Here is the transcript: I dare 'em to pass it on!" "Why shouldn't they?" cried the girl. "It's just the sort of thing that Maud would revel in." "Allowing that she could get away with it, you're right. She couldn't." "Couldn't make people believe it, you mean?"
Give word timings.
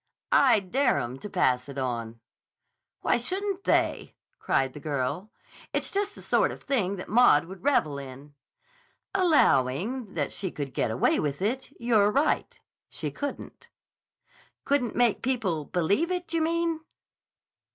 I 0.31 0.61
dare 0.61 0.97
'em 0.97 1.19
to 1.19 1.29
pass 1.29 1.69
it 1.69 1.77
on!" 1.77 2.21
"Why 3.01 3.17
shouldn't 3.17 3.65
they?" 3.65 4.15
cried 4.39 4.73
the 4.73 4.79
girl. 4.79 5.29
"It's 5.73 5.91
just 5.91 6.15
the 6.15 6.23
sort 6.23 6.51
of 6.51 6.63
thing 6.63 6.95
that 6.95 7.07
Maud 7.07 7.45
would 7.45 7.61
revel 7.63 7.99
in." 7.99 8.33
"Allowing 9.13 10.15
that 10.15 10.31
she 10.31 10.49
could 10.49 10.73
get 10.73 10.89
away 10.89 11.19
with 11.19 11.39
it, 11.39 11.69
you're 11.79 12.09
right. 12.09 12.59
She 12.89 13.11
couldn't." 13.11 13.69
"Couldn't 14.65 14.95
make 14.95 15.21
people 15.21 15.65
believe 15.65 16.09
it, 16.09 16.33
you 16.33 16.41
mean?" 16.41 16.79